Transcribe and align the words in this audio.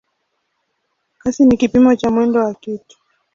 Kasi 1.19 1.43
ni 1.45 1.57
kipimo 1.57 1.95
cha 1.95 2.09
mwendo 2.11 2.39
wa 2.39 2.53
kitu. 2.53 2.97